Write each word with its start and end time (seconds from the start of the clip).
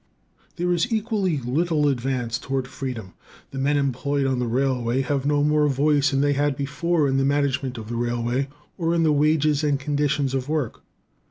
There 0.55 0.73
is 0.73 0.91
equally 0.91 1.37
little 1.37 1.87
advance 1.87 2.39
toward 2.39 2.67
freedom. 2.67 3.13
The 3.51 3.59
men 3.59 3.77
employed 3.77 4.25
on 4.25 4.39
the 4.39 4.47
railway 4.47 5.01
have 5.01 5.27
no 5.27 5.43
more 5.43 5.67
voice 5.67 6.09
than 6.09 6.21
they 6.21 6.33
had 6.33 6.55
before 6.57 7.07
in 7.07 7.17
the 7.17 7.23
management 7.23 7.77
of 7.77 7.87
the 7.87 7.95
railway, 7.95 8.47
or 8.79 8.95
in 8.95 9.03
the 9.03 9.11
wages 9.13 9.63
and 9.63 9.79
conditions 9.79 10.33
of 10.33 10.49
work. 10.49 10.81